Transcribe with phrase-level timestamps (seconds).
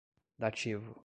[0.37, 0.95] dativo